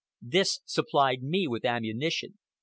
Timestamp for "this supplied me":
0.23-1.47